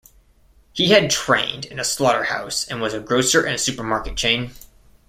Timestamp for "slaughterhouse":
1.83-2.67